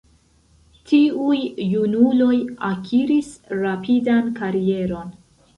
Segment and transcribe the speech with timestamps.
[0.91, 1.35] Tiuj
[1.73, 2.33] junuloj
[2.71, 3.29] akiris
[3.61, 5.17] rapidan karieron.